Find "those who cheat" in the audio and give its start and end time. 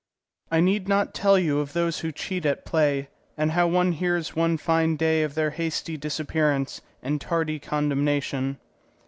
1.73-2.43